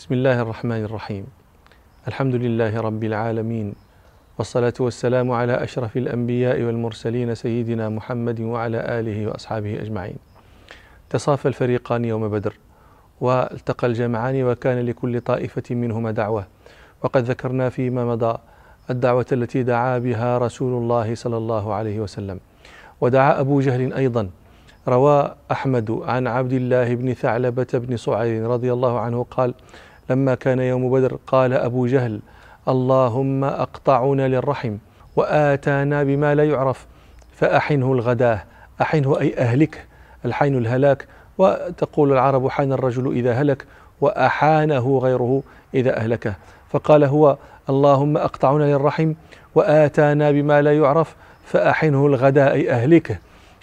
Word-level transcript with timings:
بسم 0.00 0.14
الله 0.14 0.42
الرحمن 0.42 0.84
الرحيم. 0.84 1.24
الحمد 2.08 2.34
لله 2.34 2.80
رب 2.80 3.04
العالمين 3.04 3.74
والصلاة 4.38 4.72
والسلام 4.80 5.30
على 5.30 5.64
أشرف 5.64 5.96
الأنبياء 5.96 6.62
والمرسلين 6.62 7.34
سيدنا 7.34 7.88
محمد 7.88 8.40
وعلى 8.40 8.78
آله 9.00 9.26
وأصحابه 9.26 9.82
أجمعين. 9.82 10.16
تصافى 11.10 11.48
الفريقان 11.48 12.04
يوم 12.04 12.28
بدر 12.28 12.54
والتقى 13.20 13.86
الجمعان 13.86 14.42
وكان 14.42 14.86
لكل 14.86 15.20
طائفة 15.20 15.74
منهما 15.74 16.10
دعوة. 16.10 16.46
وقد 17.02 17.24
ذكرنا 17.24 17.68
فيما 17.68 18.04
مضى 18.04 18.38
الدعوة 18.90 19.26
التي 19.32 19.62
دعا 19.62 19.98
بها 19.98 20.38
رسول 20.38 20.82
الله 20.82 21.14
صلى 21.14 21.36
الله 21.36 21.74
عليه 21.74 22.00
وسلم. 22.00 22.40
ودعا 23.00 23.40
أبو 23.40 23.60
جهل 23.60 23.92
أيضا. 23.92 24.30
روى 24.88 25.34
أحمد 25.50 25.90
عن 25.90 26.26
عبد 26.26 26.52
الله 26.52 26.94
بن 26.94 27.14
ثعلبة 27.14 27.66
بن 27.74 27.96
صعير 27.96 28.46
رضي 28.46 28.72
الله 28.72 29.00
عنه 29.00 29.26
قال 29.30 29.54
لما 30.10 30.34
كان 30.34 30.58
يوم 30.58 30.90
بدر 30.90 31.18
قال 31.26 31.52
أبو 31.52 31.86
جهل 31.86 32.20
اللهم 32.68 33.44
أقطعنا 33.44 34.28
للرحم 34.28 34.76
وآتانا 35.16 36.02
بما 36.02 36.34
لا 36.34 36.44
يعرف 36.44 36.86
فأحنه 37.36 37.92
الغداة 37.92 38.44
أحنه 38.82 39.20
أي 39.20 39.38
أهلك 39.38 39.86
الحين 40.24 40.58
الهلاك 40.58 41.06
وتقول 41.38 42.12
العرب 42.12 42.48
حان 42.48 42.72
الرجل 42.72 43.12
إذا 43.12 43.32
هلك 43.32 43.66
وأحانه 44.00 44.98
غيره 44.98 45.42
إذا 45.74 45.96
أهلكه. 45.96 46.34
فقال 46.70 47.04
هو 47.04 47.36
اللهم 47.68 48.16
أقطعنا 48.16 48.64
للرحم 48.64 49.12
وآتانا 49.54 50.30
بما 50.30 50.62
لا 50.62 50.76
يعرف 50.76 51.14
فأحنه 51.44 52.06
الغداء 52.06 52.52
أي 52.52 52.70
أهلكه 52.70 53.18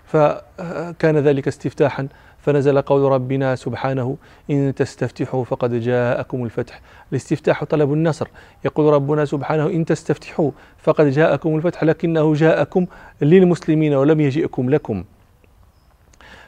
فكان 0.05 1.17
ذلك 1.17 1.47
استفتاحا. 1.47 2.07
فنزل 2.47 2.81
قول 2.81 3.11
ربنا 3.11 3.55
سبحانه 3.55 4.17
إن 4.51 4.75
تستفتحوا 4.75 5.43
فقد 5.43 5.73
جاءكم 5.73 6.43
الفتح. 6.43 6.81
الاستفتاح 7.11 7.63
طلب 7.63 7.93
النصر. 7.93 8.27
يقول 8.65 8.93
ربنا 8.93 9.25
سبحانه 9.25 9.65
إن 9.67 9.85
تستفتحوا 9.85 10.51
فقد 10.77 11.05
جاءكم 11.05 11.55
الفتح 11.55 11.83
لكنه 11.83 12.33
جاءكم 12.33 12.85
للمسلمين 13.21 13.93
ولم 13.93 14.21
يجئكم 14.21 14.69
لكم. 14.69 15.03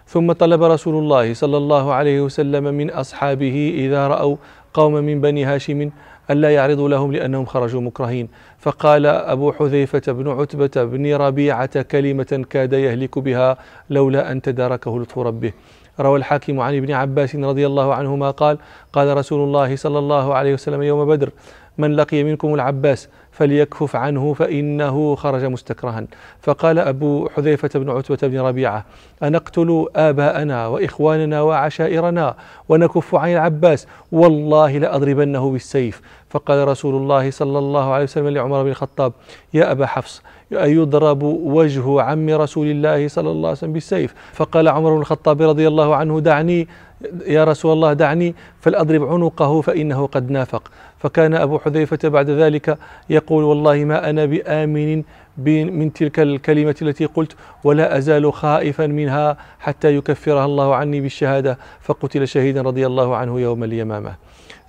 ثم 0.07 0.31
طلب 0.31 0.63
رسول 0.63 0.95
الله 1.03 1.33
صلى 1.33 1.57
الله 1.57 1.93
عليه 1.93 2.21
وسلم 2.21 2.63
من 2.63 2.89
أصحابه 2.89 3.73
إذا 3.75 4.07
رأوا 4.07 4.35
قوم 4.73 4.93
من 4.93 5.21
بني 5.21 5.45
هاشم 5.45 5.89
ألا 6.31 6.49
يعرضوا 6.49 6.89
لهم 6.89 7.11
لأنهم 7.11 7.45
خرجوا 7.45 7.81
مكرهين. 7.81 8.29
فقال 8.59 9.05
أبو 9.05 9.51
حذيفة 9.51 10.11
بن 10.11 10.27
عتبة 10.27 10.83
بن 10.83 11.15
ربيعة 11.15 11.81
كلمة 11.81 12.45
كاد 12.49 12.73
يهلك 12.73 13.19
بها 13.19 13.57
لولا 13.89 14.31
أن 14.31 14.41
تداركه 14.41 14.99
لطف 14.99 15.19
ربه. 15.19 15.51
روى 16.01 16.19
الحاكم 16.19 16.59
عن 16.59 16.77
ابن 16.77 16.91
عباس 16.91 17.35
رضي 17.35 17.65
الله 17.67 17.93
عنهما 17.93 18.31
قال 18.31 18.57
قال 18.93 19.17
رسول 19.17 19.47
الله 19.47 19.75
صلى 19.75 19.99
الله 19.99 20.33
عليه 20.33 20.53
وسلم 20.53 20.81
يوم 20.81 21.05
بدر 21.05 21.29
من 21.77 21.95
لقي 21.95 22.23
منكم 22.23 22.53
العباس 22.53 23.09
فليكفف 23.39 23.95
عنه 23.95 24.33
فإنه 24.33 25.15
خرج 25.15 25.43
مستكرها. 25.43 26.03
فقال 26.41 26.79
أبو 26.79 27.29
حذيفة 27.29 27.79
بن 27.79 27.89
عتبة 27.89 28.27
بن 28.27 28.39
ربيعة 28.39 28.85
أنقتل 29.23 29.85
آباءنا 29.95 30.67
وإخواننا 30.67 31.41
وعشائرنا 31.41 32.35
ونكف 32.69 33.15
عن 33.15 33.33
العباس؟ 33.33 33.87
والله 34.11 34.77
لأضربنه 34.77 35.51
بالسيف. 35.51 36.01
فقال 36.29 36.67
رسول 36.67 36.95
الله 36.95 37.31
صلى 37.31 37.59
الله 37.59 37.93
عليه 37.93 38.03
وسلم 38.03 38.27
لعمر 38.27 38.63
بن 38.63 38.69
الخطاب 38.69 39.13
يا 39.53 39.71
أبا 39.71 39.85
حفص 39.85 40.21
يضرب 40.51 41.23
وجه 41.23 42.01
عم 42.01 42.29
رسول 42.29 42.67
الله 42.67 43.07
صلى 43.07 43.31
الله 43.31 43.47
عليه 43.47 43.57
وسلم 43.57 43.73
بالسيف؟ 43.73 44.13
فقال 44.33 44.67
عمر 44.67 44.93
بن 44.93 45.01
الخطاب 45.01 45.41
رضي 45.41 45.67
الله 45.67 45.95
عنه 45.95 46.19
دعني 46.19 46.67
يا 47.27 47.43
رسول 47.43 47.73
الله 47.73 47.93
دعني 47.93 48.35
فلأضرب 48.61 49.03
عنقه 49.03 49.61
فإنه 49.61 50.07
قد 50.07 50.31
نافق. 50.31 50.71
فكان 50.97 51.33
أبو 51.33 51.59
حذيفة 51.59 52.09
بعد 52.09 52.29
ذلك 52.29 52.77
يقول 53.09 53.43
والله 53.43 53.85
ما 53.85 54.09
أنا 54.09 54.25
بآمن 54.25 55.03
من 55.77 55.93
تلك 55.93 56.19
الكلمة 56.19 56.75
التي 56.81 57.05
قلت 57.05 57.35
ولا 57.63 57.97
أزال 57.97 58.33
خائفا 58.33 58.87
منها 58.87 59.37
حتى 59.59 59.95
يكفرها 59.95 60.45
الله 60.45 60.75
عني 60.75 61.01
بالشهادة. 61.01 61.57
فقتل 61.81 62.27
شهيدا 62.27 62.61
رضي 62.61 62.85
الله 62.85 63.15
عنه 63.15 63.39
يوم 63.39 63.63
اليمامة. 63.63 64.15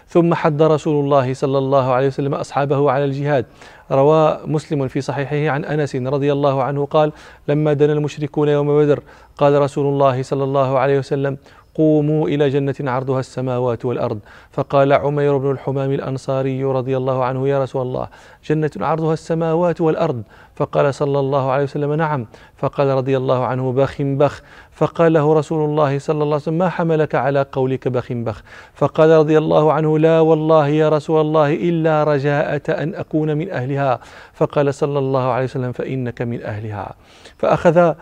ثم 0.08 0.34
حد 0.34 0.62
رسول 0.62 1.04
الله 1.04 1.34
صلى 1.34 1.58
الله 1.58 1.92
عليه 1.92 2.06
وسلم 2.06 2.34
أصحابه 2.34 2.90
على 2.90 3.04
الجهاد. 3.04 3.46
روى 3.92 4.40
مسلم 4.44 4.88
في 4.88 5.00
صحيحه 5.00 5.54
عن 5.54 5.64
أنس 5.64 5.96
رضي 5.96 6.32
الله 6.32 6.62
عنه 6.62 6.86
قال 6.86 7.12
لما 7.48 7.72
دنا 7.72 7.92
المشركون 7.92 8.48
يوم 8.48 8.78
بدر 8.78 9.00
قال 9.38 9.62
رسول 9.62 9.86
الله 9.86 10.22
صلى 10.22 10.44
الله 10.44 10.78
عليه 10.78 10.98
وسلم 10.98 11.38
قوموا 11.80 12.28
إلى 12.28 12.48
جنة 12.48 12.74
عرضها 12.80 13.20
السماوات 13.20 13.84
والأرض. 13.84 14.18
فقال 14.50 14.92
عمير 14.92 15.36
بن 15.36 15.50
الحمام 15.50 15.90
الأنصاري 15.92 16.64
رضي 16.64 16.96
الله 16.96 17.24
عنه 17.24 17.48
يا 17.48 17.62
رسول 17.62 17.82
الله 17.82 18.06
جنة 18.46 18.70
عرضها 18.80 19.12
السماوات 19.12 19.80
والأرض. 19.80 20.22
فقال 20.54 20.94
صلى 20.94 21.18
الله 21.18 21.50
عليه 21.50 21.64
وسلم 21.64 21.92
نعم. 21.94 22.26
فقال 22.56 22.88
رضي 22.88 23.16
الله 23.16 23.44
عنه 23.44 23.72
بخ 23.72 24.02
بخ. 24.02 24.42
فقال 24.70 25.12
له 25.12 25.34
رسول 25.34 25.70
الله 25.70 25.98
صلى 25.98 26.22
الله 26.22 26.34
عليه 26.34 26.42
وسلم 26.42 26.58
ما 26.58 26.68
حملك 26.68 27.14
على 27.14 27.46
قولك 27.52 27.88
بخ 27.88 28.12
بخ؟ 28.12 28.42
فقال 28.74 29.10
رضي 29.10 29.38
الله 29.38 29.72
عنه 29.72 29.98
لا 29.98 30.20
والله 30.20 30.68
يا 30.68 30.88
رسول 30.88 31.20
الله 31.20 31.54
إلا 31.54 32.04
رجاءة 32.04 32.66
أن 32.82 32.94
أكون 32.94 33.36
من 33.36 33.50
أهلها. 33.50 34.00
فقال 34.34 34.74
صلى 34.74 34.98
الله 34.98 35.24
عليه 35.32 35.44
وسلم 35.44 35.72
فإنك 35.72 36.22
من 36.22 36.42
أهلها. 36.42 36.94
فأخذ 37.38 37.94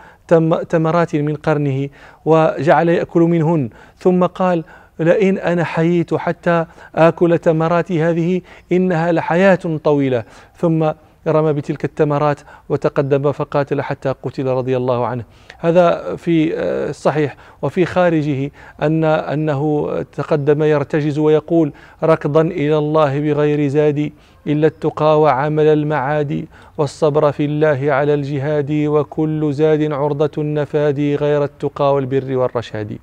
تمرات 0.69 1.15
من 1.15 1.35
قرنه 1.35 1.89
وجعل 2.25 2.89
يأكل 2.89 3.21
منهن. 3.21 3.69
ثم 3.97 4.25
قال 4.25 4.63
لئن 4.99 5.37
أنا 5.37 5.63
حييت 5.63 6.13
حتى 6.13 6.65
آكل 6.95 7.37
تمراتي 7.37 8.03
هذه 8.03 8.41
إنها 8.71 9.11
لحياة 9.11 9.59
طويلة. 9.83 10.23
ثم 10.57 10.91
رمى 11.29 11.53
بتلك 11.53 11.85
التمرات 11.85 12.39
وتقدم 12.69 13.31
فقاتل 13.31 13.81
حتى 13.81 14.13
قتل 14.23 14.45
رضي 14.45 14.77
الله 14.77 15.05
عنه. 15.05 15.23
هذا 15.59 16.15
في 16.15 16.59
الصحيح 16.89 17.35
وفي 17.61 17.85
خارجه 17.85 18.51
أن 18.81 19.03
أنه 19.03 19.89
تقدم 20.03 20.63
يرتجز 20.63 21.19
ويقول 21.19 21.73
ركضا 22.03 22.41
إلى 22.41 22.77
الله 22.77 23.19
بغير 23.19 23.67
زاد 23.67 24.11
إلا 24.47 24.67
التقى 24.67 25.21
وعمل 25.21 25.65
المعادي 25.65 26.47
والصبر 26.77 27.31
في 27.31 27.45
الله 27.45 27.93
على 27.93 28.13
الجهاد 28.13 28.71
وكل 28.71 29.53
زاد 29.53 29.91
عرضة 29.91 30.31
النفاد 30.37 30.99
غير 30.99 31.43
التقى 31.43 31.93
والبر 31.93 32.37
والرشاد. 32.37 32.97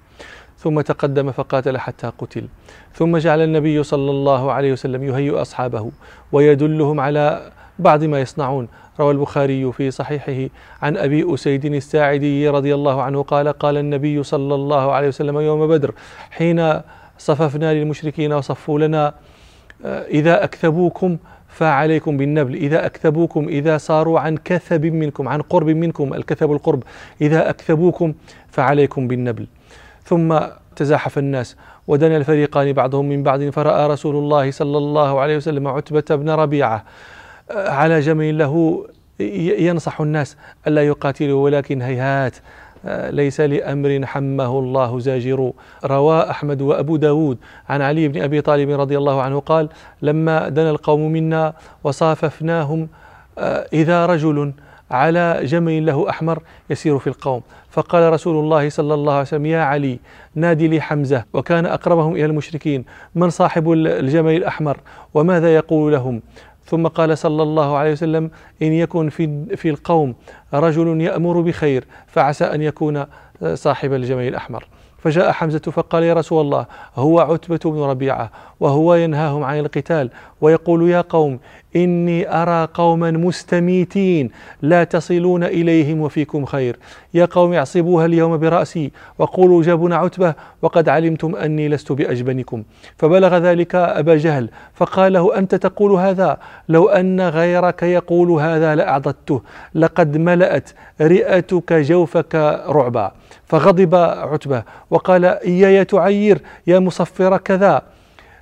ثم 0.59 0.81
تقدم 0.81 1.33
فقاتل 1.33 1.79
حتى 1.79 2.13
قتل. 2.19 2.49
ثم 2.95 3.17
جعل 3.17 3.41
النبي 3.41 3.83
صلى 3.83 4.11
الله 4.11 4.53
عليه 4.53 4.73
وسلم 4.73 5.03
يهيئ 5.05 5.41
أصحابه 5.43 5.91
ويدلهم 6.33 7.01
على 7.01 7.53
بعض 7.79 8.05
ما 8.05 8.21
يصنعون. 8.21 8.69
روى 9.01 9.11
البخاري 9.11 9.73
في 9.73 9.91
صحيحه 9.91 10.55
عن 10.83 10.97
أبي 10.97 11.35
أسيد 11.35 11.65
الساعدي 11.65 12.49
رضي 12.49 12.75
الله 12.75 13.03
عنه 13.03 13.23
قال 13.23 13.49
قال 13.49 13.77
النبي 13.77 14.23
صلى 14.23 14.55
الله 14.55 14.93
عليه 14.93 15.09
وسلم 15.09 15.39
يوم 15.39 15.69
بدر 15.69 15.95
حين 16.31 16.81
صففنا 17.19 17.75
للمشركين 17.75 18.33
وصفوا 18.33 18.79
لنا 18.79 19.15
إذا 20.09 20.45
اكذبوكم 20.45 21.17
فعليكم 21.49 22.17
بالنبل 22.17 22.55
إذا 22.55 22.87
أكذبوكم 22.87 23.49
إذا 23.49 23.79
صاروا 23.79 24.21
عن 24.21 24.37
كثب 24.37 24.85
منكم 24.87 25.29
عن 25.29 25.43
قرب 25.43 25.67
منكم 25.67 26.15
الكثب 26.15 26.53
القرب 26.53 26.83
إذا 27.21 27.51
أكذبوكم 27.51 28.15
فعليكم 28.49 29.09
بالنبل. 29.09 29.47
ثم 30.05 30.39
تزاحف 30.77 31.19
الناس 31.19 31.57
ودنا 31.87 32.17
الفريقان 32.17 32.73
بعضهم 32.73 33.09
من 33.09 33.23
بعض 33.23 33.43
فرأى 33.43 33.87
رسول 33.87 34.17
الله 34.17 34.51
صلى 34.51 34.79
الله 34.79 35.21
عليه 35.21 35.37
وسلم 35.37 35.69
عتبة 35.69 36.17
بن 36.17 36.31
ربيعة 36.31 36.85
على 37.51 38.01
جمل 38.01 38.39
له 38.39 38.85
ينصح 39.59 40.01
الناس 40.01 40.37
ألا 40.67 40.83
يقاتلوا 40.83 41.45
ولكن 41.45 41.83
هيهات 41.83 42.37
ليس 43.11 43.41
لأمر 43.41 44.07
حمه 44.07 44.59
الله 44.59 44.99
زاجر. 44.99 45.53
روى 45.85 46.31
أحمد 46.31 46.63
وأبو 46.63 46.97
داود 46.97 47.39
عن 47.69 47.83
علي 47.83 48.09
بن 48.09 48.23
أبي 48.23 48.41
طالب 48.41 48.81
رضي 48.81 48.99
الله 48.99 49.23
عنه 49.23 49.41
قال 49.41 49.69
لما 50.03 50.49
دنا 50.49 50.71
القوم 50.71 51.13
منا 51.13 51.53
وصاففناهم 51.85 52.89
إذا 53.73 54.07
رجل 54.07 54.53
على 54.91 55.41
جمل 55.43 55.87
له 55.87 56.11
أحمر 56.11 56.43
يسير 56.71 56.99
في 56.99 57.07
القوم. 57.07 57.43
فقال 57.71 58.13
رسول 58.13 58.45
الله 58.45 58.69
صلى 58.69 58.95
الله 58.95 59.13
عليه 59.13 59.23
وسلم 59.23 59.47
يا 59.47 59.61
علي 59.61 59.99
نادي 60.35 60.69
لي 60.69 60.81
حمزة. 60.81 61.25
وكان 61.33 61.67
أقربهم 61.67 62.13
إلى 62.13 62.25
المشركين 62.25 62.85
من 63.15 63.31
صاحب 63.31 63.73
الجمل 63.73 64.37
الأحمر؟ 64.37 64.77
وماذا 65.15 65.55
يقول 65.55 65.93
لهم؟ 65.93 66.23
ثم 66.67 66.87
قال 66.87 67.19
صلى 67.19 67.43
الله 67.43 67.77
عليه 67.77 67.93
وسلم 67.93 68.31
إن 68.63 68.73
يكن 68.73 69.09
في 69.09 69.57
في 69.57 69.71
القوم 69.71 70.15
رجل 70.55 71.01
يأمر 71.01 71.41
بخير 71.41 71.85
فعسى 72.07 72.45
أن 72.45 72.63
يكون 72.63 73.05
صاحب 73.55 73.93
الجمل 73.93 74.29
الأحمر. 74.29 74.67
فجاء 74.99 75.33
حمزة 75.33 75.59
فقال 75.59 76.03
يا 76.03 76.15
رسول 76.15 76.41
الله 76.45 76.67
هو 76.97 77.21
عتبة 77.21 77.71
بن 77.71 77.81
ربيعة 77.81 78.31
وهو 78.61 78.95
ينهاهم 78.95 79.45
عن 79.45 79.59
القتال 79.59 80.11
ويقول 80.41 80.91
يا 80.91 81.01
قوم 81.01 81.39
إني 81.77 82.43
أرى 82.43 82.69
قوما 82.75 83.11
مستميتين 83.11 84.31
لا 84.63 84.85
تصلون 84.85 85.45
إليهم 85.45 86.01
وفيكم 86.01 86.45
خير. 86.45 86.77
يا 87.15 87.25
قوم 87.25 87.53
اعصبوها 87.53 88.07
اليوم 88.07 88.37
برأسي 88.37 88.93
وقولوا 89.19 89.63
جابنا 89.63 89.97
عتبة 89.97 90.35
وقد 90.63 90.89
علمتم 90.89 91.37
أني 91.37 91.69
لست 91.69 91.93
بأجبنكم. 91.93 92.63
فبلغ 92.99 93.37
ذلك 93.39 93.75
أبا 93.75 94.17
جهل 94.17 94.49
فقال 94.75 95.13
له 95.13 95.39
أنت 95.39 95.55
تقول 95.55 95.93
هذا؟ 95.93 96.39
لو 96.69 96.89
أن 96.89 97.21
غيرك 97.21 97.83
يقول 97.83 98.31
هذا 98.31 98.75
لأعضدته. 98.75 99.43
لقد 99.75 100.17
ملأت 100.17 100.71
رئتك 101.01 101.73
جوفك 101.73 102.35
رعبا. 102.69 103.13
فغضب 103.47 103.95
عتبة 103.95 104.63
وقال 104.91 105.25
إياي 105.25 105.85
تعير 105.85 106.39
يا 106.67 106.79
مصفر 106.79 107.37
كذا. 107.37 107.83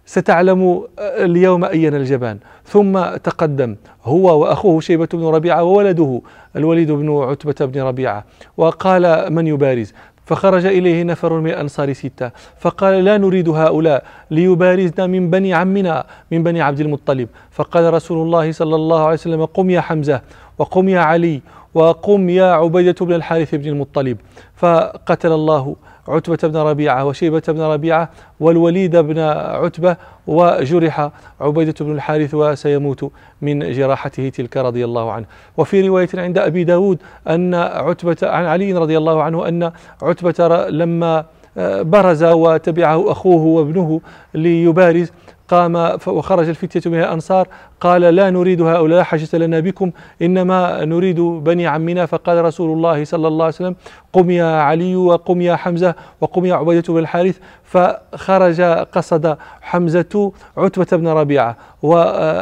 ستعلم 0.06 0.84
اليوم 0.98 1.64
أين 1.64 1.94
الجبان. 1.94 2.38
ثم 2.64 3.16
تقدم 3.16 3.76
هو 4.04 4.40
وأخوه 4.40 4.80
شيبة 4.80 5.08
بن 5.12 5.24
ربيعة 5.24 5.62
وولده 5.62 6.20
الوليد 6.56 6.92
بن 6.92 7.22
عتبة 7.22 7.66
بن 7.66 7.80
ربيعة. 7.80 8.24
وقال 8.56 9.32
من 9.32 9.46
يبارز؟ 9.46 9.92
فخرج 10.26 10.66
إليه 10.66 11.02
نفر 11.02 11.40
من 11.40 11.50
الأنصار 11.50 11.92
ستة. 11.92 12.30
فقال 12.58 13.04
لا 13.04 13.18
نريد 13.18 13.48
هؤلاء 13.48 14.04
ليبارزنا 14.30 15.06
من 15.06 15.30
بني 15.30 15.54
عمنا 15.54 16.04
من 16.30 16.42
بني 16.42 16.62
عبد 16.62 16.80
المطلب. 16.80 17.28
فقال 17.50 17.94
رسول 17.94 18.26
الله 18.26 18.52
صلى 18.52 18.74
الله 18.74 19.00
عليه 19.00 19.14
وسلم 19.14 19.44
قم 19.44 19.70
يا 19.70 19.80
حمزة 19.80 20.20
وقم 20.58 20.88
يا 20.88 21.00
علي 21.00 21.40
وقم 21.74 22.28
يا 22.30 22.52
عبيدة 22.52 23.06
بن 23.06 23.12
الحارث 23.12 23.54
بن 23.54 23.68
المطلب. 23.68 24.16
فقتل 24.56 25.32
الله 25.32 25.76
عتبة 26.08 26.48
بن 26.48 26.56
ربيعة 26.56 27.04
وشيبة 27.04 27.42
بن 27.48 27.60
ربيعة 27.60 28.10
والوليد 28.40 28.96
بن 28.96 29.18
عتبة 29.18 29.96
وجرح 30.26 31.10
عبيدة 31.40 31.74
بن 31.80 31.92
الحارث 31.92 32.34
وسيموت 32.34 33.10
من 33.42 33.72
جراحته 33.72 34.28
تلك 34.28 34.56
رضي 34.56 34.84
الله 34.84 35.12
عنه. 35.12 35.26
وفي 35.56 35.88
رواية 35.88 36.08
عند 36.14 36.38
أبي 36.38 36.64
داود 36.64 36.98
أن 37.28 37.54
عتبة 37.54 38.16
عن 38.22 38.44
علي 38.44 38.72
رضي 38.72 38.98
الله 38.98 39.22
عنه 39.22 39.48
أن 39.48 39.72
عتبة 40.02 40.68
لما 40.68 41.24
برز 41.56 42.24
وتبعه 42.24 43.12
أخوه 43.12 43.42
وابنه 43.42 44.00
ليبارز 44.34 45.12
قام 45.48 45.98
وخرج 46.06 46.48
الفتية 46.48 46.90
من 46.90 46.98
الأنصار 46.98 47.48
قال 47.80 48.00
لا 48.00 48.30
نريد 48.30 48.62
هؤلاء 48.62 48.98
لا 48.98 49.02
حاجة 49.02 49.28
لنا 49.32 49.60
بكم 49.60 49.90
إنما 50.22 50.84
نريد 50.84 51.20
بني 51.20 51.66
عمنا. 51.66 52.06
فقال 52.06 52.44
رسول 52.44 52.70
الله 52.76 53.04
صلى 53.04 53.28
الله 53.28 53.44
عليه 53.44 53.54
وسلم 53.54 53.76
قم 54.12 54.30
يا 54.30 54.60
علي 54.60 54.96
وقم 54.96 55.40
يا 55.40 55.56
حمزة 55.56 55.94
وقم 56.20 56.44
يا 56.44 56.54
عبيدة 56.54 56.92
بن 56.92 56.98
الحارث. 56.98 57.38
فخرج 57.64 58.60
قصد 58.92 59.36
حمزة 59.62 60.32
عتبة 60.56 60.96
بن 60.96 61.08
ربيعة 61.08 61.56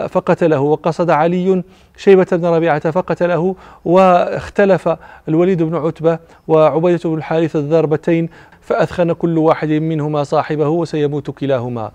فقتله 0.06 0.60
وقصد 0.60 1.10
علي 1.10 1.62
شيبة 1.96 2.26
بن 2.32 2.46
ربيعة 2.46 2.90
فقتله 2.90 3.54
واختلف 3.84 4.88
الوليد 5.28 5.62
بن 5.62 5.76
عتبة 5.76 6.18
وعبيدة 6.48 7.00
بن 7.04 7.14
الحارث 7.14 7.56
الضربتين 7.56 8.28
فأثخن 8.60 9.12
كل 9.12 9.38
واحد 9.38 9.68
منهما 9.68 10.22
صاحبه 10.22 10.68
وسيموت 10.68 11.30
كلاهما. 11.30 11.90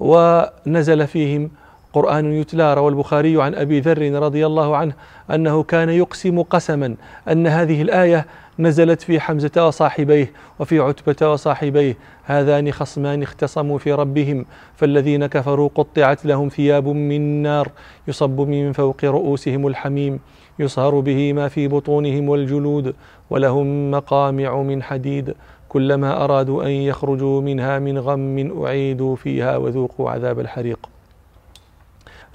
ونزل 0.00 1.06
فيهم 1.06 1.50
قرآن 1.92 2.32
يتلى 2.32 2.74
روى 2.74 2.88
البخاري 2.88 3.42
عن 3.42 3.54
أبي 3.54 3.80
ذر 3.80 4.22
رضي 4.22 4.46
الله 4.46 4.76
عنه 4.76 4.92
أنه 5.30 5.62
كان 5.62 5.88
يقسم 5.88 6.42
قسما 6.42 6.94
أن 7.28 7.46
هذه 7.46 7.82
الآية 7.82 8.26
نزلت 8.58 9.02
في 9.02 9.20
حمزة 9.20 9.66
وصاحبيه 9.66 10.32
وفي 10.58 10.78
عتبة 10.78 11.32
وصاحبيه 11.32 11.96
هذان 12.24 12.72
خصمان 12.72 13.22
اختصموا 13.22 13.78
في 13.78 13.92
ربهم 13.92 14.46
فالذين 14.76 15.26
كفروا 15.26 15.68
قطعت 15.74 16.26
لهم 16.26 16.48
ثياب 16.48 16.88
من 16.88 17.42
نار 17.42 17.68
يصب 18.08 18.40
من 18.40 18.72
فوق 18.72 19.04
رؤوسهم 19.04 19.66
الحميم 19.66 20.20
يصهر 20.58 21.00
به 21.00 21.32
ما 21.32 21.48
في 21.48 21.68
بطونهم 21.68 22.28
والجلود 22.28 22.94
ولهم 23.30 23.90
مقامع 23.90 24.62
من 24.62 24.82
حديد. 24.82 25.34
كلما 25.70 26.24
أرادوا 26.24 26.64
أن 26.64 26.70
يخرجوا 26.70 27.40
منها 27.40 27.78
من 27.78 27.98
غم 27.98 28.64
أعيدوا 28.64 29.16
فيها 29.16 29.56
وذوقوا 29.56 30.10
عذاب 30.10 30.40
الحريق. 30.40 30.78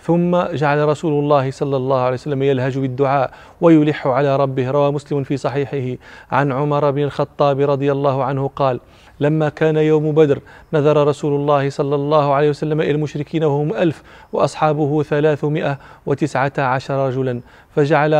ثم 0.02 0.44
جعل 0.54 0.88
رسول 0.88 1.24
الله 1.24 1.52
صلى 1.52 1.78
الله 1.78 2.00
عليه 2.00 2.14
وسلم 2.14 2.44
يلهج 2.44 2.78
بالدعاء 2.78 3.32
ويلح 3.62 4.08
على 4.08 4.36
ربه. 4.36 4.72
روى 4.72 4.92
مسلم 4.92 5.24
في 5.24 5.38
صحيحه 5.38 5.98
عن 6.32 6.52
عمر 6.52 6.92
بن 6.92 7.04
الخطاب 7.04 7.60
رضي 7.60 7.92
الله 7.92 8.24
عنه 8.24 8.48
قال 8.48 8.80
لما 9.20 9.50
كان 9.50 9.76
يوم 9.78 10.12
بدر 10.12 10.40
نذر 10.74 11.08
رسول 11.08 11.36
الله 11.36 11.70
صلى 11.70 11.96
الله 11.96 12.34
عليه 12.34 12.50
وسلم 12.50 12.82
إلى 12.82 12.92
المشركين 12.92 13.44
وهم 13.44 13.74
ألف 13.74 14.04
وأصحابه 14.34 15.04
ثلاثمائة 15.04 15.78
وتسعة 16.06 16.54
عشر 16.58 17.08
رجلا. 17.08 17.42
فجعل 17.76 18.12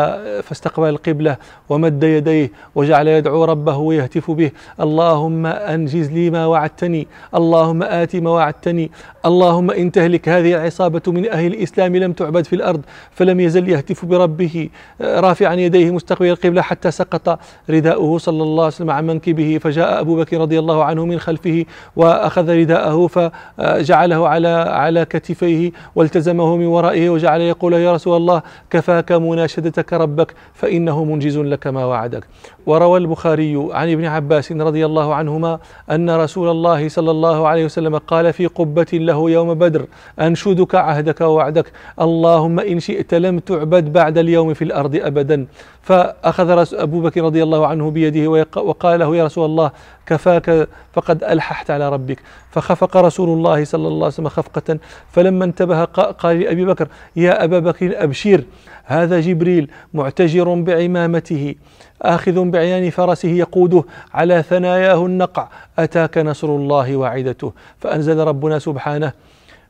فاستقبل 0.44 0.90
القبلة 0.90 1.38
ومد 1.70 2.04
يديه 2.04 2.52
وجعل 2.76 3.08
يدعو 3.08 3.46
ربه 3.46 3.78
ويهتف 3.78 4.32
به. 4.32 4.52
اللهم 4.82 5.46
أنجز 5.46 6.12
لي 6.12 6.30
ما 6.30 6.46
وعدتني 6.46 7.08
اللهم 7.36 7.84
آت 7.84 8.16
ما 8.16 8.30
وعدتني 8.30 8.92
اللهم 9.26 9.72
إن 9.72 9.92
تهلك 9.92 10.30
هذه 10.30 10.54
العصابة 10.56 11.02
من 11.08 11.30
أهل 11.30 11.46
الإسلام 11.46 11.96
لم 11.96 12.14
تعبد 12.14 12.46
في 12.46 12.56
الأرض 12.56 12.82
فلم 13.12 13.40
يزل 13.40 13.70
يهتف 13.70 14.06
بربه. 14.06 14.70
رافعا 15.02 15.54
يديه 15.54 15.92
مستقبل 15.92 16.30
القبلة 16.30 16.62
حتى 16.62 16.92
سقط. 16.92 17.40
رداؤه 17.70 18.18
صلى 18.18 18.44
الله 18.44 18.64
عليه 18.64 18.76
وسلم 18.76 18.92
عن 18.92 19.08
منكبه 19.08 19.58
فجاء 19.58 20.00
أبو 20.00 20.16
بكر 20.16 20.38
رضي 20.38 20.60
الله 20.60 20.84
عنه 20.84 21.06
من 21.06 21.20
خلفه 21.20 21.66
وأخذ 21.96 22.50
رداءه 22.50 23.08
فجعله 23.08 24.28
على 24.28 24.48
على 24.48 25.06
كتفيه 25.06 25.72
والتزمه 25.96 26.56
من 26.58 26.66
ورائه 26.66 27.10
وجعل 27.10 27.42
يقول 27.42 27.74
يا 27.74 27.94
رسول 27.94 28.18
الله 28.18 28.42
كفاك 28.70 29.12
مناشدتك 29.46 29.94
ربك 29.94 30.34
فإنه 30.54 31.04
منجز 31.04 31.38
لك 31.38 31.68
ما 31.68 31.86
وعدك. 31.86 32.24
وروى 32.66 33.00
البخاري 33.00 33.70
عن 33.72 33.92
ابن 33.92 34.06
عباس 34.06 34.52
رضي 34.52 34.86
الله 34.86 35.14
عنهما 35.16 35.60
أن 35.92 36.10
رسول 36.10 36.50
الله 36.50 36.90
صلى 36.90 37.12
الله 37.12 37.48
عليه 37.48 37.66
وسلم 37.66 37.98
قال 37.98 38.34
في 38.34 38.46
قبة 38.46 38.88
له 38.94 39.30
يوم 39.30 39.54
بدر 39.54 39.86
أنشدك 40.20 40.76
عهدك 40.76 41.22
ووعدك. 41.22 41.72
اللهم 42.02 42.60
إن 42.60 42.80
شئت 42.80 43.14
لم 43.14 43.40
تعبد 43.40 43.94
بعد 43.94 44.18
اليوم 44.18 44.54
في 44.54 44.64
الأرض 44.64 44.96
أبدا. 44.96 45.48
فأخذ 45.82 46.66
أبو 46.74 47.02
بكر 47.02 47.22
رضي 47.22 47.44
الله 47.44 47.68
عنه 47.68 47.92
بيده 47.92 48.46
وقال 48.58 49.00
له 49.00 49.16
يا 49.16 49.26
رسول 49.26 49.46
الله 49.46 49.72
كفاك 50.06 50.68
فقد 50.94 51.24
ألححت 51.24 51.72
على 51.72 51.90
ربك. 51.90 52.20
فخفق 52.52 52.98
رسول 52.98 53.30
الله 53.30 53.64
صلى 53.64 53.88
الله 53.88 54.06
عليه 54.06 54.16
وسلم 54.16 54.30
خفقة. 54.30 54.78
فلما 55.12 55.46
انتبه 55.46 55.84
قال 55.84 56.40
لأبي 56.40 56.66
بكر 56.66 56.88
يا 57.16 57.44
أبا 57.44 57.60
بكر 57.60 58.04
أبشر 58.04 58.44
هذا 58.86 59.20
جبريل 59.20 59.72
معتجر 59.94 60.54
بعمامته 60.54 61.56
آخذ 62.02 62.50
بعيان 62.50 62.90
فرسه 62.90 63.30
يقوده 63.30 63.84
على 64.14 64.44
ثناياه 64.44 65.06
النقع. 65.06 65.48
أتاك 65.80 66.18
نصر 66.18 66.48
الله 66.48 66.98
وعدته. 66.98 67.54
فأنزل 67.80 68.18
ربنا 68.18 68.60
سبحانه 68.60 69.12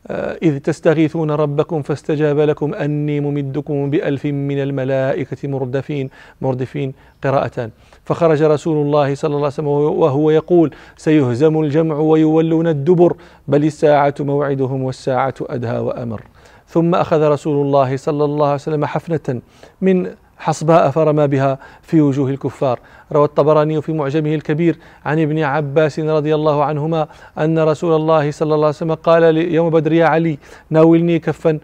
آه، 0.08 0.38
إذ 0.44 0.60
تستغيثون 0.60 1.32
ربكم 1.32 1.82
فاستجاب 1.82 2.40
لكم 2.40 2.74
أني 2.74 3.20
ممدكم 3.20 3.90
بألف 3.90 4.26
من 4.26 4.62
الملائكة 4.62 5.48
مردفين 5.48 6.10
مردفين 6.42 6.94
قراءتان. 7.24 7.70
فخرج 8.06 8.44
رسول 8.44 8.86
الله 8.86 9.16
صلى 9.16 9.28
الله 9.28 9.38
عليه 9.38 9.48
وسلم 9.48 9.68
وهو 9.68 10.30
يقول 10.30 10.76
سيهزم 10.98 11.62
الجمع 11.62 11.96
ويولون 11.96 12.68
الدبر 12.68 13.16
بل 13.48 13.66
الساعة 13.66 14.16
موعدهم 14.20 14.84
والساعة 14.84 15.34
أدهى 15.42 15.80
وأمر. 15.80 16.22
ثم 16.68 16.96
أخذ 16.96 17.22
رسول 17.22 17.66
الله 17.66 17.98
صلى 17.98 18.26
الله 18.26 18.46
عليه 18.46 18.56
وسلم 18.56 18.86
حفنة 18.86 19.42
من 19.82 20.16
حصباء 20.38 20.90
فرمى 20.90 21.28
بها 21.28 21.60
في 21.82 22.02
وجوه 22.02 22.30
الكفار. 22.30 22.80
روى 23.12 23.26
الطبراني 23.26 23.82
في 23.82 23.94
معجمه 23.94 24.36
الكبير 24.36 24.78
عن 25.06 25.20
ابن 25.20 25.40
عباس 25.44 26.00
رضي 26.00 26.36
الله 26.36 26.64
عنهما 26.64 27.08
أن 27.38 27.60
رسول 27.60 27.96
الله 27.96 28.32
صلى 28.32 28.56
الله 28.56 28.66
عليه 28.66 28.76
وسلم 28.76 28.94
قال 28.94 29.38
يوم 29.38 29.70
بدر 29.70 29.94
يا 29.94 30.06
علي 30.06 30.38
ناولني 30.70 31.20
كفا 31.20 31.60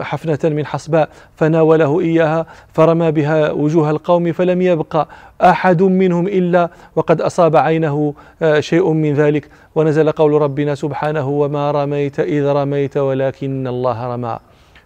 حفنة 0.00 0.38
من 0.44 0.66
حصباء 0.66 1.08
فناوله 1.36 2.00
إياها 2.00 2.46
فرمى 2.72 3.10
بها 3.10 3.50
وجوه 3.50 3.90
القوم 3.90 4.32
فلم 4.32 4.62
يبقى 4.62 5.08
أحد 5.40 5.82
منهم 5.82 6.26
إلا 6.26 6.70
وقد 6.96 7.20
أصاب 7.20 7.56
عينه 7.56 8.14
آه، 8.42 8.60
شيء 8.60 8.92
من 8.92 9.14
ذلك. 9.14 9.48
ونزل 9.74 10.10
قول 10.12 10.42
ربنا 10.42 10.74
سبحانه 10.74 11.28
وما 11.28 11.70
رميت 11.70 12.20
إذ 12.20 12.46
رميت 12.46 12.96
ولكن 12.96 13.66
الله 13.66 14.14
رمى. 14.14 14.38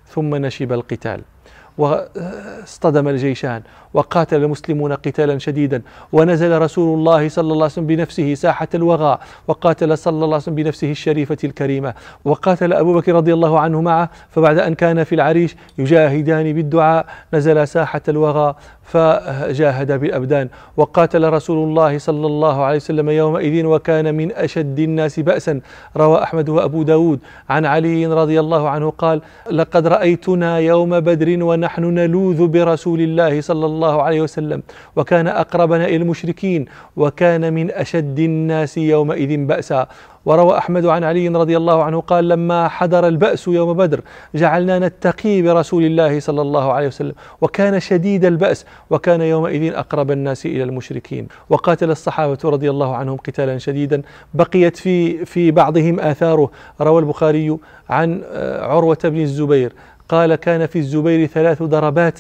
ثم 0.06 0.34
نشب 0.34 0.72
القتال. 0.72 1.33
واصطدم 1.78 3.08
الجيشان. 3.08 3.62
وقاتل 3.94 4.36
المسلمون 4.44 4.92
قتالا 4.92 5.38
شديدا. 5.38 5.82
ونزل 6.12 6.58
رسول 6.58 6.98
الله 6.98 7.28
صلى 7.28 7.52
الله 7.52 7.54
عليه 7.54 7.64
وسلم 7.64 7.86
بنفسه 7.86 8.34
ساحة 8.34 8.68
الوغى 8.74 9.18
وقاتل 9.48 9.98
صلى 9.98 10.14
الله 10.14 10.26
عليه 10.26 10.36
وسلم 10.36 10.54
بنفسه 10.54 10.90
الشريفة 10.90 11.36
الكريمة. 11.44 11.94
وقاتل 12.24 12.72
أبو 12.72 12.94
بكر 12.94 13.14
رضي 13.14 13.34
الله 13.34 13.60
عنه 13.60 13.80
معه 13.80 14.10
فبعد 14.30 14.58
أن 14.58 14.74
كان 14.74 15.04
في 15.04 15.14
العريش 15.14 15.56
يجاهدان 15.78 16.52
بالدعاء 16.52 17.06
نزل 17.34 17.68
ساحة 17.68 18.02
الوغى 18.08 18.54
فجاهد 18.84 19.92
بالأبدان 19.92 20.48
وقاتل 20.76 21.32
رسول 21.32 21.68
الله 21.68 21.98
صلى 21.98 22.26
الله 22.26 22.64
عليه 22.64 22.76
وسلم 22.76 23.10
يومئذ 23.10 23.64
وكان 23.64 24.14
من 24.14 24.32
أشد 24.32 24.78
الناس 24.78 25.20
بأسا. 25.20 25.60
روى 25.96 26.22
أحمد 26.22 26.48
وأبو 26.48 26.82
داود. 26.82 27.18
عن 27.48 27.66
علي 27.66 28.06
رضي 28.06 28.40
الله 28.40 28.68
عنه 28.68 28.90
قال 28.90 29.20
لقد 29.50 29.86
رأيتنا 29.86 30.58
يوم 30.58 31.00
بدر 31.00 31.44
ونحن 31.44 31.84
نلوذ 31.84 32.46
برسول 32.46 33.00
الله 33.00 33.40
صلى 33.40 33.66
الله 33.66 33.83
عليه 34.02 34.20
وسلم 34.20 34.62
وكان 34.96 35.26
أقربنا 35.28 35.84
إلى 35.84 35.96
المشركين 35.96 36.64
وكان 36.96 37.52
من 37.52 37.70
أشد 37.70 38.18
الناس 38.18 38.78
يومئذ 38.78 39.36
بأسا 39.46 39.86
وروى 40.26 40.58
أحمد 40.58 40.86
عن 40.86 41.04
علي 41.04 41.28
رضي 41.28 41.56
الله 41.56 41.82
عنه 41.82 42.00
قال 42.00 42.28
لما 42.28 42.68
حضر 42.68 43.08
البأس 43.08 43.48
يوم 43.48 43.72
بدر 43.72 44.00
جعلنا 44.34 44.78
نتقي 44.78 45.42
برسول 45.42 45.84
الله 45.84 46.20
صلى 46.20 46.42
الله 46.42 46.72
عليه 46.72 46.86
وسلم 46.86 47.12
وكان 47.40 47.80
شديد 47.80 48.24
البأس 48.24 48.66
وكان 48.90 49.20
يومئذ 49.20 49.72
أقرب 49.74 50.10
الناس 50.10 50.46
إلى 50.46 50.62
المشركين. 50.62 51.28
وقاتل 51.50 51.90
الصحابة 51.90 52.38
رضي 52.44 52.70
الله 52.70 52.96
عنهم 52.96 53.16
قتالا 53.16 53.58
شديدا 53.58 54.02
بقيت 54.34 54.76
في 54.76 55.24
في 55.24 55.50
بعضهم 55.50 56.00
آثاره. 56.00 56.50
روى 56.80 57.00
البخاري 57.00 57.56
عن 57.88 58.22
آه، 58.24 58.66
عروة 58.66 58.98
بن 59.04 59.20
الزبير 59.20 59.72
قال 60.08 60.34
كان 60.34 60.66
في 60.66 60.78
الزبير 60.78 61.26
ثلاث 61.26 61.62
ضربات 61.62 62.18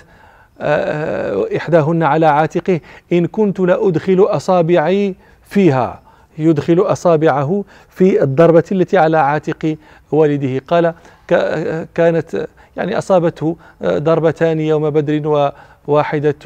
إحداهن 1.56 2.02
على 2.02 2.26
عاتقه 2.26 2.80
إن 3.12 3.26
كنت 3.26 3.60
لأدخل 3.60 4.20
أصابعي 4.20 5.14
فيها. 5.42 6.00
يدخل 6.38 6.80
أصابعه 6.80 7.64
في 7.88 8.22
الضربة 8.22 8.64
التي 8.72 8.98
على 8.98 9.18
عاتق 9.18 9.76
والده. 10.12 10.62
قال 10.68 10.94
كانت 11.94 12.46
يعني 12.76 12.98
أصابته 12.98 13.56
ضربتان 13.84 14.60
يوم 14.60 14.90
بدر 14.90 15.52
وواحدة 15.86 16.36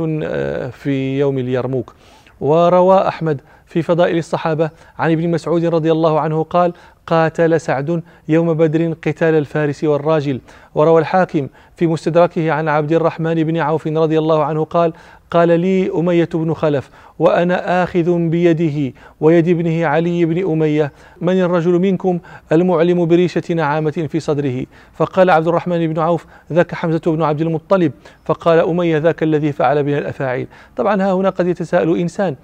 في 0.71 1.19
يوم 1.19 1.38
اليرموك. 1.38 1.95
وروى 2.41 3.09
أحمد 3.09 3.41
في 3.67 3.83
فضائل 3.83 4.19
الصحابة 4.19 4.71
عن 4.99 5.12
ابن 5.12 5.31
مسعود 5.31 5.65
رضي 5.65 5.93
الله 5.93 6.21
عنه 6.21 6.43
قال 6.43 6.73
قاتل 7.09 7.61
سعد 7.61 8.03
يوم 8.29 8.55
بدر 8.55 8.93
قتال 8.93 9.35
الفارس 9.35 9.85
والراجل. 9.85 10.41
وروى 10.75 11.00
الحاكم 11.00 11.49
في 11.77 11.87
مستدركه 11.87 12.53
عن 12.53 12.69
عبد 12.69 12.93
الرحمن 12.93 13.35
بن 13.35 13.57
عوف 13.57 13.87
رضي 13.87 14.19
الله 14.19 14.45
عنه 14.45 14.65
قال 14.65 14.93
قال 15.31 15.61
لي 15.61 15.91
أمية 15.91 16.29
بن 16.35 16.55
خلف 16.55 16.91
وأنا 17.19 17.83
آخذ 17.83 18.19
بيده 18.19 18.95
ويد 19.21 19.49
ابنه 19.49 19.87
علي 19.87 20.25
بن 20.25 20.50
أمية. 20.53 20.93
من 21.21 21.41
الرجل 21.41 21.73
منكم 21.73 22.19
المعلم 22.53 23.07
بريشة 23.07 23.55
نعامة 23.55 24.09
في 24.11 24.21
صدره؟ 24.21 24.67
فقال 24.95 25.31
عبد 25.31 25.49
الرحمن 25.49 25.93
بن 25.93 25.99
عوف 25.99 26.27
ذاك 26.53 26.75
حمزة 26.75 27.03
بن 27.07 27.23
عبد 27.23 27.41
المطلب. 27.41 27.93
فقال 28.25 28.59
أمية 28.59 28.99
ذاك 28.99 29.23
الذي 29.23 29.53
فعل 29.53 29.83
بنا 29.83 29.99
الأفاعيل. 29.99 30.47
طبعا 30.77 31.03
ها 31.03 31.12
هنا 31.12 31.31
قد 31.31 31.47
يتساءل 31.47 31.99
إنسان 31.99 32.37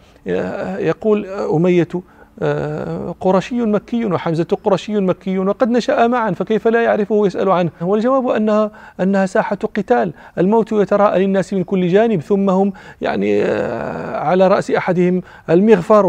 يقول 0.78 1.26
أمية 1.26 1.88
قرشي 3.20 3.60
مكي 3.62 4.04
وحمزة 4.04 4.46
قرشي 4.64 5.00
مكي 5.00 5.38
وقد 5.38 5.70
نشأ 5.70 6.06
معا 6.06 6.30
فكيف 6.30 6.68
لا 6.68 6.82
يعرفه 6.82 7.14
ويسأل 7.14 7.50
عنه؟ 7.50 7.70
والجواب 7.80 8.28
أنها 8.28 8.70
أنها 9.00 9.26
ساحة 9.26 9.56
قتال. 9.56 10.12
الموت 10.38 10.72
يتراءى 10.72 11.18
للناس 11.24 11.52
من 11.52 11.64
كل 11.64 11.88
جانب 11.88 12.20
ثم 12.20 12.50
هم 12.50 12.72
يعني 13.00 13.42
آه، 13.42 14.18
على 14.18 14.48
رأس 14.48 14.70
أحدهم 14.70 15.22
المغفر 15.50 16.06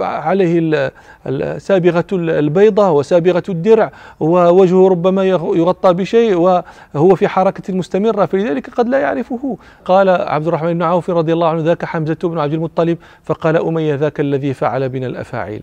وعليه 0.00 0.92
السابغة 1.28 2.06
البيضة 2.12 2.90
وسابغة 2.90 3.42
الدرع 3.48 3.92
ووجهه 4.20 4.88
ربما 4.88 5.24
يغطى 5.24 5.92
بشيء 5.92 6.34
وهو 6.34 7.14
في 7.14 7.28
حركة 7.28 7.74
مستمرة 7.74 8.26
فلذلك 8.26 8.70
قد 8.70 8.88
لا 8.88 8.98
يعرفه. 8.98 9.56
قال 9.84 10.08
عبد 10.08 10.46
الرحمن 10.46 10.74
بن 10.74 10.82
عوف 10.82 11.10
رضي 11.10 11.32
الله 11.32 11.48
عنه 11.48 11.62
ذاك 11.62 11.84
حمزة 11.84 12.18
بن 12.22 12.38
عبد 12.38 12.52
المطلب. 12.52 12.98
فقال 13.24 13.56
أمية 13.56 13.94
ذاك 13.94 14.20
الذي 14.20 14.54
فعل 14.54 14.88
بنا 14.88 15.06
الأفاعيل. 15.06 15.62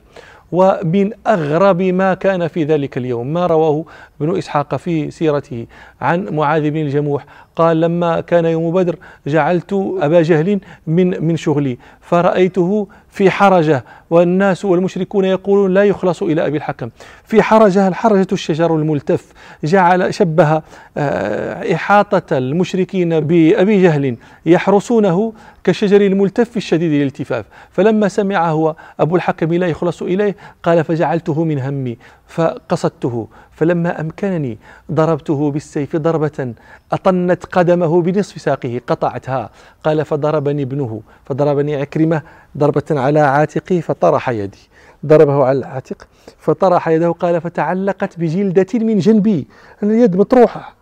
ومن 0.51 1.11
أغرب 1.27 1.81
ما 1.81 2.13
كان 2.13 2.47
في 2.47 2.63
ذلك 2.63 2.97
اليوم 2.97 3.33
ما 3.33 3.47
رواه 3.47 3.85
ابن 4.21 4.37
إسحاق 4.37 4.75
في 4.75 5.11
سيرته 5.11 5.65
عن 6.01 6.27
معاذ 6.29 6.69
بن 6.69 6.77
الجموح 6.77 7.25
قال 7.55 7.81
لما 7.81 8.21
كان 8.21 8.45
يوم 8.45 8.73
بدر 8.73 8.95
جعلت 9.27 9.73
أبا 10.01 10.21
جهل 10.21 10.59
من 10.87 11.23
من 11.25 11.37
شغلي. 11.37 11.77
فرأيته 12.01 12.87
في 13.09 13.29
حرجة 13.29 13.83
والناس 14.09 14.65
والمشركون 14.65 15.25
يقولون 15.25 15.73
لا 15.73 15.83
يخلص 15.83 16.23
إلى 16.23 16.47
أبي 16.47 16.57
الحكم. 16.57 16.89
في 17.23 17.41
حرجة 17.41 17.87
الحرجة 17.87 18.27
الشجر 18.31 18.75
الملتف. 18.75 19.25
جعل 19.63 20.13
شبه 20.13 20.61
آه، 20.97 21.73
إحاطة 21.73 22.37
المشركين 22.37 23.19
بأبي 23.19 23.83
جهل 23.83 24.17
يحرسونه 24.45 25.33
كالشجر 25.63 26.01
الملتف 26.01 26.57
الشديد 26.57 26.91
الالتفاف 26.91 27.45
فلما 27.71 28.07
سمع 28.07 28.49
هو 28.49 28.75
أبو 28.99 29.15
الحكم 29.15 29.53
لا 29.53 29.67
يخلص 29.67 30.01
إليه 30.01 30.35
قال 30.63 30.83
فجعلته 30.83 31.43
من 31.43 31.59
همي 31.59 31.97
فقصدته. 32.27 33.27
فلما 33.55 34.01
أمكنني 34.01 34.57
ضربته 34.91 35.51
بالسيف 35.51 35.95
ضربة 35.95 36.53
أطنت 36.91 37.45
قدمه 37.45 38.01
بنصف 38.01 38.41
ساقه 38.41 38.81
قطعتها. 38.87 39.49
قال 39.83 40.05
فضربني 40.05 40.63
ابنه 40.63 41.01
فضربني 41.25 41.75
عكرمة 41.75 42.21
ضربة 42.57 42.83
على 42.91 43.19
عاتقي 43.19 43.81
فطرح 43.81 44.29
يدي. 44.29 44.69
ضربه 45.05 45.45
على 45.45 45.59
العاتق 45.59 46.07
فطرح 46.37 46.87
يده. 46.87 47.11
قال 47.11 47.41
فتعلقت 47.41 48.19
بجلدة 48.19 48.67
من 48.73 48.99
جنبي 48.99 49.47
اليد 49.83 50.15
مطروحة 50.15 50.75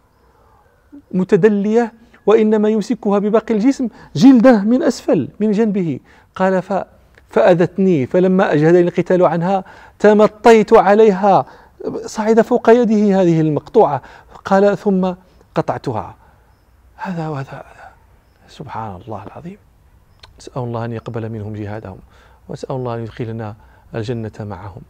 متدلية 1.11 1.93
وإنما 2.25 2.69
يمسكها 2.69 3.19
بباقي 3.19 3.53
الجسم 3.53 3.87
جلدة 4.15 4.61
من 4.61 4.83
أسفل 4.83 5.29
من 5.39 5.51
جنبه. 5.51 5.99
قال 6.35 6.61
ف 6.61 6.73
فأذتني 7.29 8.05
فلما 8.05 8.53
أجهدني 8.53 8.81
القتال 8.81 9.25
عنها 9.25 9.63
تمطيت 9.99 10.73
عليها 10.73 11.45
صعد 12.05 12.41
فوق 12.41 12.69
يده 12.69 13.21
هذه 13.21 13.41
المقطوعة. 13.41 14.01
قال 14.45 14.77
ثم 14.77 15.13
قطعتها. 15.55 16.15
هذا 16.95 17.27
وهذا. 17.27 17.63
سبحان 18.49 19.01
الله 19.07 19.23
العظيم. 19.23 19.57
نسأل 20.39 20.61
الله 20.61 20.85
أن 20.85 20.91
يقبل 20.91 21.29
منهم 21.29 21.53
جهادهم 21.53 21.99
وأسأل 22.49 22.75
الله 22.75 22.95
أن 22.95 23.03
يدخلنا 23.03 23.55
الجنة 23.95 24.31
معهم. 24.39 24.81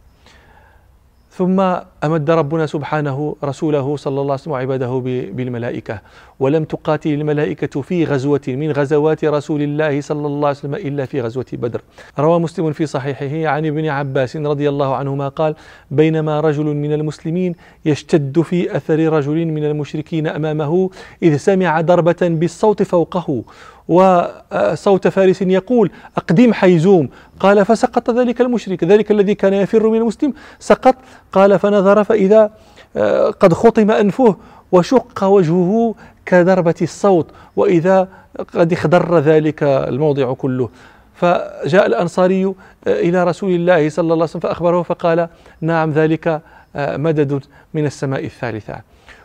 ثم 1.36 1.60
أمد 2.04 2.30
ربنا 2.30 2.66
سبحانه 2.66 3.36
رسوله 3.44 3.96
صلى 3.96 4.20
الله 4.20 4.22
عليه 4.22 4.42
وسلم 4.42 4.52
وعباده 4.52 5.02
بالملائكة. 5.32 6.00
ولم 6.40 6.64
تقاتل 6.64 7.12
الملائكة 7.12 7.80
في 7.82 8.04
غزوة 8.04 8.40
من 8.48 8.72
غزوات 8.72 9.24
رسول 9.24 9.62
الله 9.62 10.00
صلى 10.00 10.26
الله 10.26 10.48
عليه 10.48 10.58
وسلم 10.58 10.74
إلا 10.74 11.04
في 11.06 11.20
غزوة 11.20 11.46
بدر. 11.52 11.80
روى 12.18 12.40
مسلم 12.40 12.72
في 12.72 12.86
صحيحه 12.86 13.54
عن 13.54 13.66
ابن 13.66 13.86
عباس 13.86 14.36
رضي 14.36 14.68
الله 14.68 14.94
عنهما 14.94 15.28
قال 15.28 15.54
بينما 15.90 16.40
رجل 16.40 16.64
من 16.64 16.92
المسلمين 16.92 17.54
يشتد 17.84 18.40
في 18.40 18.76
أثر 18.76 19.12
رجل 19.12 19.46
من 19.46 19.64
المشركين 19.64 20.26
أمامه 20.26 20.90
إذ 21.22 21.36
سمع 21.36 21.80
ضربة 21.80 22.16
بالصوت 22.22 22.82
فوقه 22.82 23.42
وصوت 23.88 25.08
فارس 25.08 25.42
يقول 25.42 25.90
أقدم 26.16 26.52
حيزوم. 26.52 27.08
قال 27.40 27.64
فسقط 27.64 28.10
ذلك 28.10 28.40
المشرك. 28.40 28.84
ذلك 28.84 29.10
الذي 29.10 29.34
كان 29.34 29.54
يفر 29.54 29.88
من 29.88 29.98
المسلم. 29.98 30.34
سقط. 30.58 30.94
قال 31.32 31.58
فنظر 31.58 32.04
فإذا 32.04 32.50
آه، 32.96 33.30
قد 33.30 33.52
خطم 33.52 33.90
أنفه 33.90 34.36
وشق 34.72 35.24
وجهه 35.24 35.94
كضربة 36.26 36.74
الصوت 36.82 37.30
وإذا 37.56 38.08
قد 38.54 38.72
اخضر 38.72 39.18
ذلك 39.18 39.62
الموضع 39.62 40.32
كله. 40.32 40.68
فجاء 41.14 41.86
الأنصاري 41.86 42.44
آه، 42.44 42.54
إلى 42.86 43.24
رسول 43.24 43.50
الله 43.50 43.88
صلى 43.88 44.02
الله 44.02 44.14
عليه 44.14 44.24
وسلم 44.24 44.40
فأخبره 44.40 44.82
فقال 44.82 45.28
نعم 45.60 45.90
ذلك 45.90 46.42
آه، 46.76 46.96
مدد 46.96 47.44
من 47.74 47.86
السماء 47.86 48.24
الثالثة. 48.24 48.80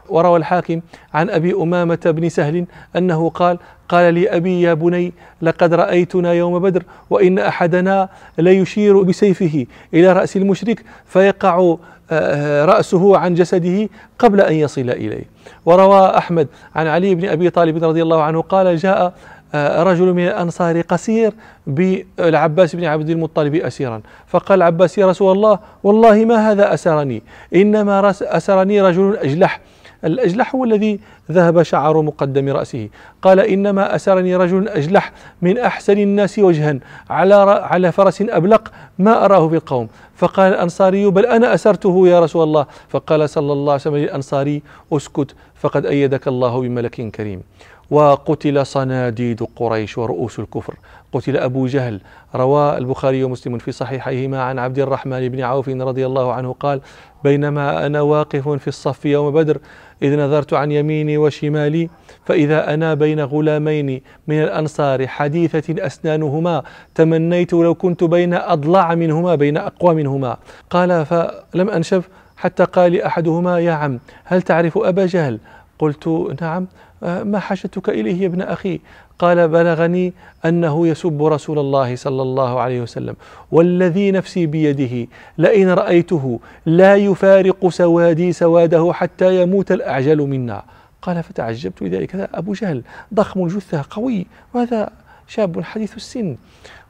وروى 0.09 0.37
الحاكم 0.37 0.81
عن 1.13 1.29
أبي 1.29 1.53
أمامة 1.53 1.99
بن 2.05 2.29
سهل 2.29 2.65
أنه 2.95 3.29
قال 3.29 3.57
قال 3.89 4.13
لي 4.13 4.29
أبي 4.29 4.61
يا 4.61 4.73
بني 4.73 5.13
لقد 5.41 5.73
رأيتنا 5.73 6.33
يوم 6.33 6.59
بدر 6.59 6.83
وإن 7.09 7.39
أحدنا 7.39 8.09
ليشير 8.37 9.01
بسيفه 9.01 9.65
إلى 9.93 10.13
رأس 10.13 10.37
المشرك 10.37 10.83
فيقع 11.05 11.75
آه، 12.11 12.65
رأسه 12.65 13.17
عن 13.17 13.33
جسده 13.33 13.89
قبل 14.19 14.41
أن 14.41 14.53
يصل 14.53 14.89
إليه. 14.89 15.23
وروى 15.65 16.17
أحمد 16.17 16.47
عن 16.75 16.87
علي 16.87 17.15
بن 17.15 17.29
أبي 17.29 17.49
طالب 17.49 17.83
رضي 17.83 18.01
الله 18.01 18.23
عنه 18.23 18.41
قال 18.41 18.77
جاء 18.77 19.13
آه، 19.53 19.83
رجل 19.83 20.13
من 20.13 20.27
الأنصار 20.27 20.81
قصير 20.81 21.33
بالعباس 21.67 22.75
بن 22.75 22.85
عبد 22.85 23.09
المطلب 23.09 23.55
أسيرا 23.55 24.01
فقال 24.27 24.57
العباس 24.57 24.97
يا 24.97 25.07
رسول 25.07 25.35
الله 25.35 25.59
والله 25.83 26.25
ما 26.25 26.51
هذا 26.51 26.73
أسرني 26.73 27.21
إنما 27.55 28.09
أسرني 28.21 28.81
رجل 28.81 29.17
أجلح 29.17 29.61
الأجلح 30.03 30.55
هو 30.55 30.63
الذي 30.63 30.99
ذهب 31.31 31.63
شعر 31.63 32.01
مقدم 32.01 32.49
رأسه. 32.49 32.89
قال 33.21 33.39
إنما 33.39 33.95
أسرني 33.95 34.35
رجل 34.35 34.67
أجلح 34.67 35.11
من 35.41 35.57
أحسن 35.57 35.97
الناس 35.97 36.39
وجها 36.39 36.79
على 37.09 37.35
على 37.63 37.91
فرس 37.91 38.21
أبلق 38.21 38.71
ما 38.99 39.25
أراه 39.25 39.47
في 39.47 39.55
القوم. 39.55 39.87
فقال 40.15 40.53
الأنصاري 40.53 41.05
بل 41.09 41.25
أنا 41.25 41.53
أسرته 41.53 42.07
يا 42.07 42.19
رسول 42.19 42.43
الله. 42.43 42.65
فقال 42.89 43.29
صلى 43.29 43.53
الله 43.53 43.71
عليه 43.71 43.81
وسلم 43.81 43.95
للأنصاري 43.95 44.61
أسكت 44.93 45.35
فقد 45.55 45.85
أيدك 45.85 46.27
الله 46.27 46.61
بملك 46.61 47.01
كريم. 47.11 47.43
وقتل 47.91 48.65
صناديد 48.65 49.43
قريش 49.55 49.97
ورؤوس 49.97 50.39
الكفر. 50.39 50.75
قتل 51.13 51.37
أبو 51.37 51.67
جهل. 51.67 52.01
روى 52.35 52.77
البخاري 52.77 53.23
ومسلم 53.23 53.57
في 53.57 53.71
صحيحيهما 53.71 54.41
عن 54.41 54.59
عبد 54.59 54.79
الرحمن 54.79 55.29
بن 55.29 55.41
عوف 55.41 55.69
رضي 55.69 56.05
الله 56.05 56.33
عنه 56.33 56.55
قال 56.59 56.81
بينما 57.23 57.85
أنا 57.85 58.01
واقف 58.01 58.49
في 58.49 58.67
الصف 58.67 59.05
يوم 59.05 59.33
بدر 59.33 59.57
إذ 60.01 60.19
نظرت 60.19 60.53
عن 60.53 60.71
يميني 60.71 61.17
وشمالي 61.17 61.89
فإذا 62.25 62.73
أنا 62.73 62.93
بين 62.93 63.19
غلامين 63.19 64.01
من 64.27 64.43
الأنصار 64.43 65.07
حديثة 65.07 65.85
أسنانهما 65.85 66.63
تمنيت 66.95 67.53
لو 67.53 67.75
كنت 67.75 68.03
بين 68.03 68.33
أضلع 68.33 68.95
منهما 68.95 69.35
بين 69.35 69.57
أقوى 69.57 69.95
منهما. 69.95 70.37
قال 70.69 71.05
فلم 71.05 71.69
أنشف 71.69 72.09
حتى 72.37 72.63
قال 72.63 73.01
أحدهما 73.01 73.59
يا 73.59 73.71
عم 73.71 73.99
هل 74.23 74.41
تعرف 74.41 74.77
أبا 74.77 75.05
جهل؟ 75.05 75.39
قلت 75.79 76.07
نعم. 76.41 76.67
ما 77.01 77.39
حاجتك 77.39 77.89
إليه 77.89 78.21
يا 78.21 78.27
ابن 78.27 78.41
أخي؟ 78.41 78.79
قال 79.19 79.47
بلغني 79.47 80.13
أنه 80.45 80.87
يسب 80.87 81.23
رسول 81.23 81.59
الله 81.59 81.95
صلى 81.95 82.21
الله 82.21 82.59
عليه 82.59 82.81
وسلم 82.81 83.15
والذي 83.51 84.11
نفسي 84.11 84.45
بيده 84.45 85.07
لئن 85.37 85.69
رأيته 85.69 86.39
لا 86.65 86.95
يفارق 86.95 87.69
سوادي 87.69 88.33
سواده 88.33 88.91
حتى 88.93 89.41
يموت 89.41 89.71
الأعجل 89.71 90.17
منا. 90.17 90.63
قال 91.01 91.23
فتعجبت 91.23 91.81
لذلك 91.81 92.15
هذا 92.15 92.27
أبو 92.33 92.53
جهل 92.53 92.83
ضخم 93.13 93.43
الجثة 93.43 93.85
قوي 93.89 94.27
وهذا 94.53 94.89
شاب 95.27 95.61
حديث 95.61 95.95
السن. 95.95 96.37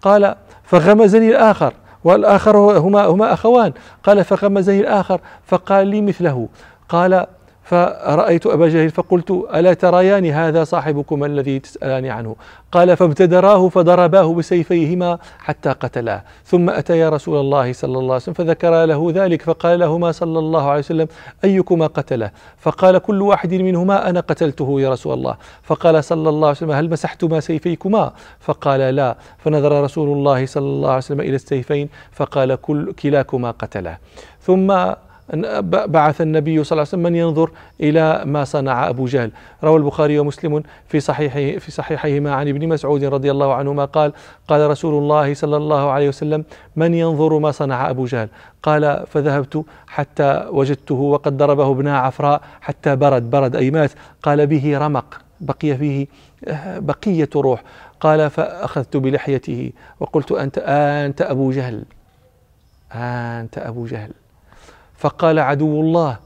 قال 0.02 0.36
فغمزني 0.64 1.30
الآخر 1.30 1.74
والآخر 2.04 2.58
هما 2.58 3.06
هما 3.06 3.34
أخوان. 3.34 3.74
قال 4.04 4.24
فغمزني 4.24 4.80
الآخر 4.80 5.22
فقال 5.48 5.88
لي 5.88 6.02
مثله. 6.02 6.48
قال 6.90 7.26
فرأيت 7.70 8.48
أبا 8.48 8.68
جهل 8.68 8.90
فقلت 8.90 9.32
ألا 9.32 9.74
تريان 9.74 10.26
هذا 10.26 10.64
صاحبكم 10.64 11.24
الذي 11.24 11.60
تسألان 11.60 12.06
عنه؟ 12.06 12.36
قال 12.72 12.98
فابتدراه 12.98 13.70
فضرباه 13.70 14.34
بسيفيهما 14.34 15.20
حتى 15.40 15.70
قتلاه. 15.70 16.24
ثم 16.46 16.70
أتيا 16.70 17.10
رسول 17.10 17.40
الله 17.40 17.74
صلى 17.74 17.98
الله 18.00 18.14
عليه 18.14 18.24
وسلم 18.24 18.34
فذكر 18.34 18.86
له 18.86 19.12
ذلك 19.14 19.42
فقال 19.42 19.80
لهما 19.80 20.12
صلى 20.12 20.40
الله 20.40 20.70
عليه 20.70 20.80
وسلم 20.80 21.08
أيكما 21.44 21.88
قتله؟ 21.88 22.32
فقال 22.58 22.98
كل 22.98 23.22
واحد 23.22 23.54
منهما 23.54 24.10
أنا 24.10 24.20
قتلته 24.20 24.82
يا 24.82 24.90
رسول 24.90 25.14
الله. 25.14 25.38
فقال 25.64 26.04
صلى 26.04 26.30
الله 26.30 26.48
عليه 26.48 26.58
وسلم 26.58 26.72
هل 26.72 26.90
مسحتما 26.90 27.40
سيفيكما؟ 27.40 28.14
فقال 28.40 28.96
لا. 28.96 29.18
فنظر 29.38 29.84
رسول 29.84 30.18
الله 30.18 30.46
صلى 30.46 30.66
الله 30.66 30.90
عليه 30.90 30.98
وسلم 30.98 31.22
إلى 31.22 31.36
السيفين 31.36 31.90
فقال 32.12 32.56
كل 32.56 32.94
كلاكما 32.94 33.52
قتله. 33.52 33.98
ثم 34.42 34.74
بعث 35.88 36.22
النبي 36.22 36.64
صلى 36.64 36.72
الله 36.72 36.82
عليه 36.82 36.90
وسلم 36.90 37.04
من 37.04 37.16
ينظر 37.16 37.52
إلى 37.82 38.24
ما 38.26 38.44
صنع 38.44 38.90
أبو 38.90 39.06
جهل. 39.06 39.32
روى 39.64 39.78
البخاري 39.78 40.20
ومسلم 40.20 40.64
في 40.88 41.00
صحيحه 41.00 41.60
في 41.60 41.72
صحيحهما 41.72 42.34
عن 42.34 42.48
ابن 42.48 42.68
مسعود 42.68 43.04
رضي 43.04 43.32
الله 43.32 43.54
عنهما 43.54 43.86
قال 43.86 44.14
قال 44.48 44.70
رسول 44.70 45.04
الله 45.04 45.34
صلى 45.34 45.58
الله 45.58 45.92
عليه 45.92 46.08
وسلم 46.08 46.44
من 46.76 46.94
ينظر 46.94 47.40
ما 47.40 47.52
صنع 47.52 47.90
أبو 47.90 48.06
جهل؟ 48.06 48.30
قال 48.64 49.04
فذهبت 49.08 49.64
حتى 49.88 50.48
وجدته 50.50 50.96
وقد 50.96 51.38
ضربه 51.38 51.72
ابن 51.72 51.88
عفراء 51.88 52.42
حتى 52.62 52.96
برد 52.96 53.30
برد 53.30 53.56
أي 53.56 53.72
مات. 53.72 53.92
قال 54.24 54.48
به 54.48 54.78
رمق 54.78 55.22
بقي 55.40 55.78
فيه 55.78 56.08
بقية 56.78 57.30
روح. 57.36 57.64
قال 58.00 58.30
فأخذت 58.30 58.98
بلحيته 58.98 59.72
وقلت 60.00 60.32
أنت 60.32 60.58
أنت 60.66 61.22
أبو 61.22 61.52
جهل 61.52 61.84
أنت 62.94 63.58
أبو 63.58 63.86
جهل. 63.86 64.12
فقال 65.00 65.40
عدو 65.40 65.82
الله 65.82 66.18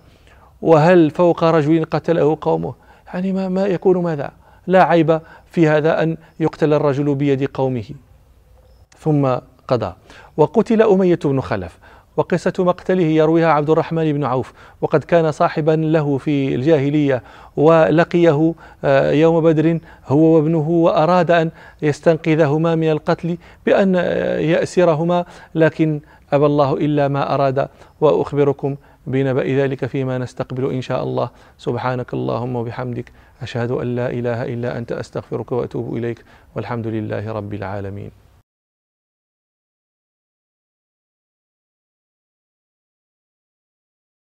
وهل 0.61 1.11
فوق 1.11 1.43
رجل 1.43 1.85
قتله 1.85 2.37
قومه؟ 2.41 2.73
يعني 3.13 3.33
ما, 3.33 3.49
ما 3.49 3.65
يكون 3.65 3.97
ماذا؟ 4.03 4.31
لا 4.67 4.83
عيب 4.83 5.21
في 5.51 5.67
هذا 5.67 6.03
أن 6.03 6.17
يقتل 6.39 6.73
الرجل 6.73 7.15
بيد 7.15 7.49
قومه. 7.53 7.83
ثم 8.99 9.35
قضى. 9.67 9.93
وقتل 10.37 10.81
أمية 10.81 11.19
بن 11.25 11.41
خلف. 11.41 11.77
وقصة 12.17 12.53
مقتله 12.59 13.03
يرويها 13.03 13.47
عبد 13.47 13.69
الرحمن 13.69 14.13
بن 14.13 14.23
عوف. 14.23 14.53
وقد 14.81 15.03
كان 15.03 15.31
صاحبا 15.31 15.71
له 15.71 16.17
في 16.17 16.55
الجاهلية 16.55 17.23
ولقيه 17.57 18.53
آه، 18.83 19.11
يوم 19.11 19.43
بدر 19.43 19.79
هو 20.07 20.35
وابنه 20.35 20.69
وأراد 20.69 21.31
أن 21.31 21.51
يستنقذهما 21.81 22.75
من 22.75 22.91
القتل 22.91 23.37
بأن 23.65 23.95
آه، 23.95 24.39
يأسرهما 24.39 25.25
لكن 25.55 26.01
أبى 26.35 26.45
الله 26.45 26.73
إلا 26.73 27.07
ما 27.07 27.33
أراد 27.33 27.67
وأخبركم 28.01 28.75
بنبأ 29.07 29.43
ذلك 29.43 29.85
فيما 29.85 30.17
نستقبل 30.17 30.71
إن 30.71 30.81
شاء 30.81 31.03
الله. 31.03 31.29
سبحانك 31.57 32.13
اللهم 32.13 32.55
وبحمدك 32.55 33.11
أشهد 33.41 33.71
أن 33.71 33.95
لا 33.95 34.09
إله 34.09 34.53
إلا 34.53 34.77
أنت 34.77 34.91
أستغفرك 34.91 35.51
وأتوب 35.51 35.97
إليك 35.97 36.25
والحمد 36.55 36.87
لله 36.87 37.31
رب 37.31 37.53
العالمين. 37.53 38.22